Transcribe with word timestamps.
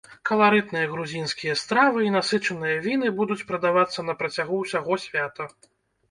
Каларытныя 0.27 0.85
грузінскія 0.93 1.53
стравы 1.63 1.99
і 2.07 2.13
насычаныя 2.15 2.79
віны 2.85 3.11
будуць 3.19 3.45
прадавацца 3.51 3.99
на 4.07 4.13
працягу 4.23 4.55
ўсяго 4.63 4.97
свята. 5.05 5.47